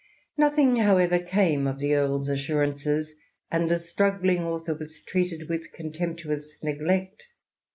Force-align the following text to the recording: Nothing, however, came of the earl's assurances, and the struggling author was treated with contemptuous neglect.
Nothing, 0.35 0.77
however, 0.77 1.19
came 1.19 1.67
of 1.67 1.77
the 1.77 1.93
earl's 1.93 2.27
assurances, 2.27 3.13
and 3.51 3.69
the 3.69 3.77
struggling 3.77 4.41
author 4.43 4.73
was 4.73 4.99
treated 5.03 5.47
with 5.47 5.71
contemptuous 5.73 6.57
neglect. 6.63 7.27